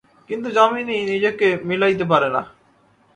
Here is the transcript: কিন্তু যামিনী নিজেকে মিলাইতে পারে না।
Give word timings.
কিন্তু 0.29 0.47
যামিনী 0.51 0.95
নিজেকে 1.11 1.47
মিলাইতে 1.69 2.05
পারে 2.05 2.29
না। 2.29 2.41